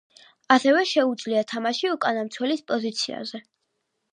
ასევე 0.53 0.79
შუეძლია 0.91 1.43
თამაში 1.51 1.91
უკანა 1.97 2.25
მცველის 2.31 2.65
პოზიციაზე. 2.73 3.43